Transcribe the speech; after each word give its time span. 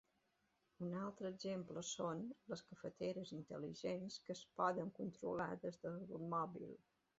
Un 0.85 0.93
altre 1.01 1.29
exemple 1.33 1.83
són 1.89 2.23
les 2.53 2.65
cafeteres 2.71 3.35
intel·ligents 3.41 4.19
que 4.25 4.35
es 4.37 4.43
poden 4.63 4.93
controlar 5.03 5.49
des 5.67 5.81
del 5.87 6.03
mòbil. 6.37 6.77